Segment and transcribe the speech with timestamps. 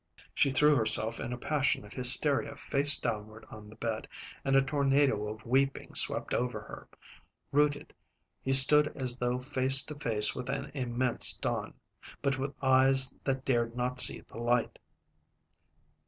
[0.33, 4.07] She threw herself in a passion of hysteria face downward on the bed
[4.43, 6.87] and a tornado of weeping swept over her.
[7.51, 7.93] Rooted,
[8.41, 11.75] he stood as though face to face with an immense dawn,
[12.23, 14.79] but with eyes that dared not see the light.